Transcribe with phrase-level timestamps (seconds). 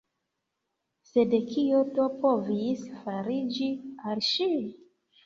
[1.09, 3.69] Sed kio do povis fariĝi
[4.13, 4.49] al ŝi?